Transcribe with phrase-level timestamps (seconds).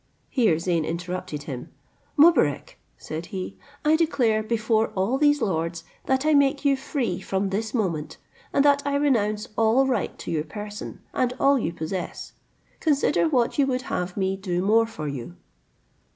[0.31, 1.69] Here Zeyn interrupted him:
[2.17, 3.55] "Mobarec," said he,
[3.85, 8.17] "I declare, before all these lords, that I make you free from this moment,
[8.51, 12.33] and that I renounce all right to your person, and all you possess.
[12.79, 15.35] Consider what you would have me do more for you."